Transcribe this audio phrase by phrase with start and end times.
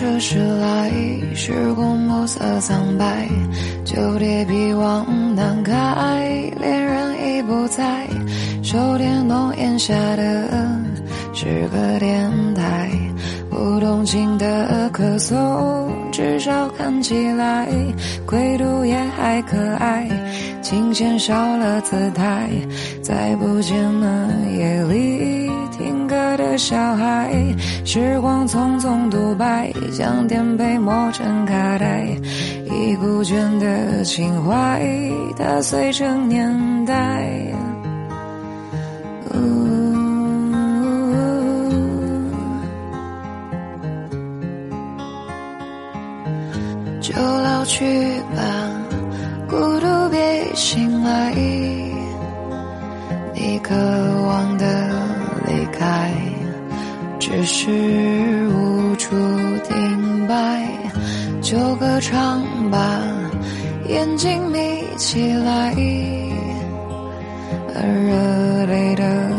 [0.00, 0.90] 车驶来，
[1.34, 3.28] 时光暮色苍白，
[3.84, 5.74] 旧铁皮往南开，
[6.58, 8.08] 恋人已不在，
[8.62, 10.48] 手电筒檐下的
[11.34, 12.90] 是个电台，
[13.50, 17.68] 不动情的咳嗽，至少看起来
[18.24, 20.08] 归途也还可爱，
[20.62, 22.48] 琴弦少了姿态，
[23.02, 25.59] 再不见了夜里。
[26.60, 27.32] 小孩，
[27.86, 32.06] 时光匆匆独白，将颠沛磨成卡带，
[32.66, 34.78] 已古卷的情怀，
[35.38, 37.26] 踏碎成年代。
[47.00, 48.42] 就老去吧，
[49.48, 51.32] 孤独别醒来，
[53.34, 53.74] 你渴
[54.26, 54.59] 望。
[57.20, 57.70] 只是
[58.48, 59.14] 无处
[59.68, 60.66] 停摆。
[61.42, 63.00] 就歌唱吧，
[63.88, 64.58] 眼睛眯
[64.96, 65.74] 起来，
[67.74, 69.30] 热泪的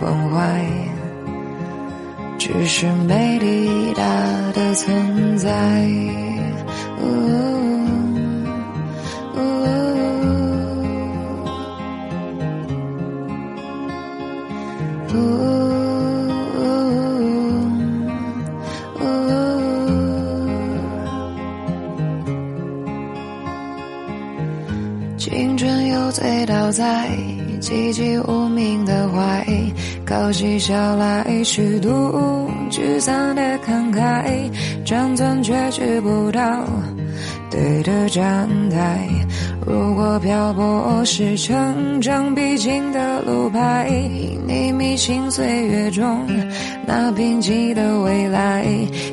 [0.00, 0.64] 崩坏，
[2.38, 4.02] 只是美丽大
[4.52, 5.50] 的存在。
[15.08, 15.45] 青春
[26.10, 27.08] 醉倒在
[27.60, 29.46] 籍籍无名的怀，
[30.04, 34.50] 靠嬉笑来虚度聚散的慷慨，
[34.84, 36.64] 辗转却去不到
[37.50, 39.08] 对的站台。
[39.66, 43.90] 如果漂泊是成长必经的路牌，
[44.96, 46.26] 你迷信岁月中
[46.86, 48.64] 那贫瘠的未来，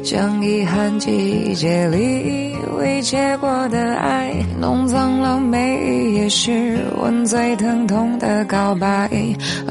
[0.01, 9.09] 像遗憾季节里未结果的爱，弄脏了每一页诗文最疼痛的告白，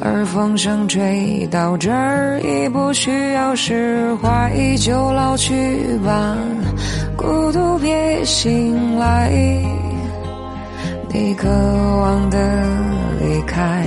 [0.03, 6.37] 而风声吹到这儿已不需要释怀，就老去吧，
[7.17, 9.33] 孤独别醒来。
[11.09, 12.39] 你渴望的
[13.19, 13.87] 离开，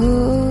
[0.00, 0.49] good.